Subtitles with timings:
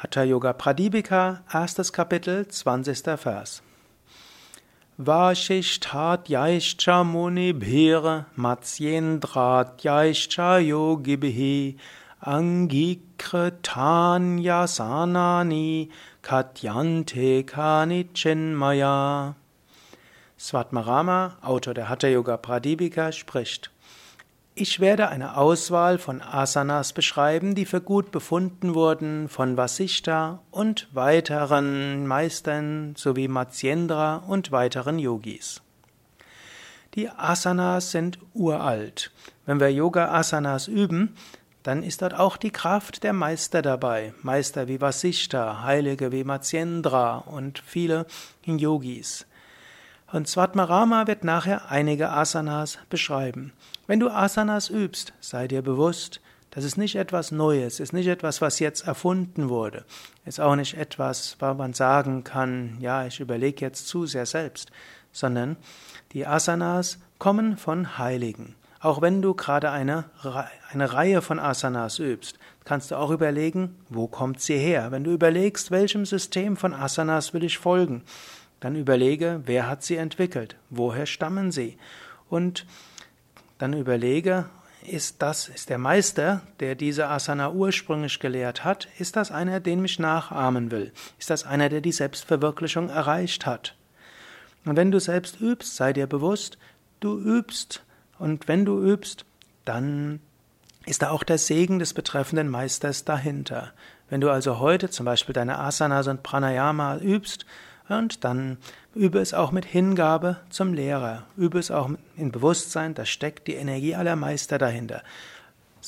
[0.00, 3.16] Hatha Yoga Pradipika, erstes Kapitel, 20.
[3.16, 3.62] Vers.
[5.00, 11.76] Vashishtat yaischa munibhir matsyendrat yaischa yogibhi
[12.22, 13.18] angikritan
[14.44, 15.88] yasanani
[16.22, 19.34] katyante kanichinmaya.
[20.38, 23.70] Svatmarama, Autor der Hatha Yoga Pradipika, spricht
[24.58, 30.88] ich werde eine Auswahl von Asanas beschreiben, die für gut befunden wurden von Vasishta und
[30.92, 35.60] weiteren Meistern sowie Matsyendra und weiteren Yogis.
[36.94, 39.12] Die Asanas sind uralt.
[39.44, 41.14] Wenn wir Yoga Asanas üben,
[41.62, 44.14] dann ist dort auch die Kraft der Meister dabei.
[44.22, 48.06] Meister wie Vasishta, Heilige wie Matsyendra und viele
[48.46, 49.26] Yogis.
[50.12, 53.52] Und Svatmarama wird nachher einige Asanas beschreiben.
[53.86, 56.20] Wenn du Asanas übst, sei dir bewusst,
[56.50, 59.84] das ist nicht etwas Neues, ist nicht etwas, was jetzt erfunden wurde,
[60.24, 64.70] ist auch nicht etwas, wo man sagen kann, ja, ich überlege jetzt zu sehr selbst,
[65.12, 65.56] sondern
[66.12, 68.54] die Asanas kommen von Heiligen.
[68.80, 70.04] Auch wenn du gerade eine,
[70.70, 74.92] eine Reihe von Asanas übst, kannst du auch überlegen, wo kommt sie her?
[74.92, 78.02] Wenn du überlegst, welchem System von Asanas will ich folgen,
[78.60, 80.56] dann überlege, wer hat sie entwickelt?
[80.70, 81.78] Woher stammen sie?
[82.28, 82.66] Und
[83.58, 84.46] dann überlege,
[84.86, 89.82] ist das, ist der Meister, der diese Asana ursprünglich gelehrt hat, ist das einer, den
[89.82, 90.92] mich nachahmen will?
[91.18, 93.74] Ist das einer, der die Selbstverwirklichung erreicht hat?
[94.64, 96.58] Und wenn du selbst übst, sei dir bewusst,
[97.00, 97.84] du übst.
[98.18, 99.24] Und wenn du übst,
[99.64, 100.20] dann
[100.86, 103.72] ist da auch der Segen des betreffenden Meisters dahinter.
[104.08, 107.44] Wenn du also heute zum Beispiel deine Asanas und Pranayama übst,
[107.88, 108.58] und dann
[108.94, 111.24] übe es auch mit Hingabe zum Lehrer.
[111.36, 115.02] Übe es auch in Bewusstsein, da steckt die Energie aller Meister dahinter.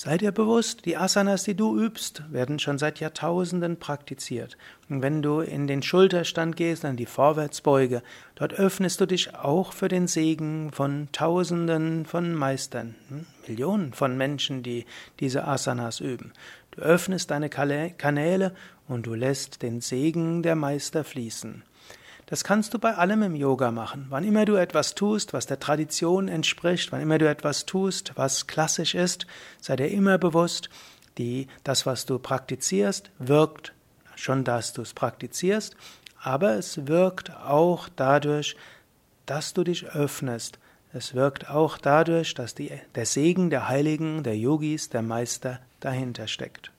[0.00, 4.56] Sei dir bewusst, die Asanas, die du übst, werden schon seit Jahrtausenden praktiziert.
[4.88, 8.04] Und wenn du in den Schulterstand gehst, an die Vorwärtsbeuge,
[8.36, 13.26] dort öffnest du dich auch für den Segen von Tausenden von Meistern, hm?
[13.48, 14.86] Millionen von Menschen, die
[15.18, 16.32] diese Asanas üben.
[16.70, 18.54] Du öffnest deine Kanäle
[18.86, 21.64] und du lässt den Segen der Meister fließen.
[22.30, 24.04] Das kannst du bei allem im Yoga machen.
[24.10, 28.46] Wann immer du etwas tust, was der Tradition entspricht, wann immer du etwas tust, was
[28.46, 29.26] klassisch ist,
[29.62, 30.68] sei dir immer bewusst,
[31.16, 33.72] die, das, was du praktizierst, wirkt
[34.14, 35.74] schon, dass du es praktizierst,
[36.20, 38.56] aber es wirkt auch dadurch,
[39.24, 40.58] dass du dich öffnest.
[40.92, 46.26] Es wirkt auch dadurch, dass die, der Segen der Heiligen, der Yogis, der Meister dahinter
[46.26, 46.72] steckt.